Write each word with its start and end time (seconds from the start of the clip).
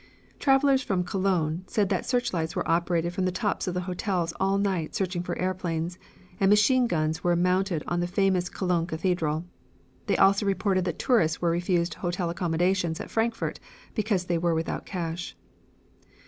Travelers 0.39 0.81
from 0.81 1.03
Cologne 1.03 1.63
said 1.67 1.89
that 1.89 2.07
searchlights 2.07 2.55
were 2.55 2.67
operated 2.67 3.13
from 3.13 3.25
the 3.25 3.31
tops 3.31 3.67
of 3.67 3.75
the 3.75 3.81
hotels 3.81 4.33
all 4.39 4.57
night 4.57 4.95
searching 4.95 5.21
for 5.21 5.37
airplanes, 5.37 5.99
and 6.39 6.49
machine 6.49 6.87
guns 6.87 7.23
were 7.23 7.35
mounted 7.35 7.83
on 7.85 7.99
the 7.99 8.07
famous 8.07 8.49
Cologne 8.49 8.87
Cathedral. 8.87 9.45
They 10.07 10.17
also 10.17 10.47
reported 10.47 10.85
that 10.85 10.97
tourists 10.97 11.39
were 11.39 11.51
refused 11.51 11.93
hotel 11.93 12.31
accommodations 12.31 12.99
at 12.99 13.11
Frankfort 13.11 13.59
because 13.93 14.25
they 14.25 14.39
were 14.39 14.55
without 14.55 14.87
cash. 14.87 15.37